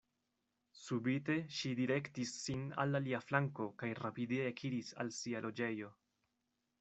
Subite 0.83 1.35
ŝi 1.57 1.73
direktis 1.79 2.31
sin 2.45 2.63
al 2.83 2.99
alia 3.01 3.19
flanko 3.27 3.67
kaj 3.83 3.91
rapide 3.99 4.41
ekiris 4.53 4.89
al 5.05 5.13
sia 5.19 5.43
loĝejo. 5.47 5.93